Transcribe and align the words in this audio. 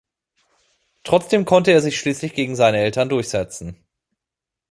Trotzdem 1.03 1.45
konnte 1.45 1.69
er 1.69 1.79
sich 1.79 1.99
schließlich 1.99 2.33
gegen 2.33 2.55
seine 2.55 2.79
Eltern 2.79 3.07
durchsetzen. 3.07 3.85